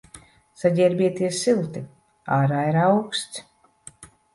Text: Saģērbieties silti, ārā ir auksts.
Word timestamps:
Saģērbieties 0.61 1.43
silti, 1.49 1.85
ārā 2.41 2.67
ir 2.75 2.83
auksts. 2.89 3.51